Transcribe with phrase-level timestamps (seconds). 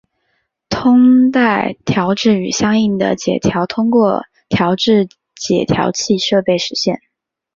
[0.67, 6.99] 通带调制与相应的解调通过调制解调器设备实现。